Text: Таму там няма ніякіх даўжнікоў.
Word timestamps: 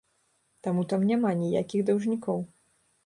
Таму 0.67 0.85
там 0.93 1.05
няма 1.11 1.33
ніякіх 1.43 1.85
даўжнікоў. 1.91 2.39